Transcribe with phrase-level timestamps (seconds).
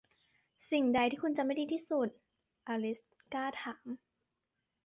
[0.69, 2.09] 'สิ่งใดที่คุณจำได้ดีที่สุด?'
[2.67, 2.99] อลิซ
[3.33, 3.87] กล้าถาม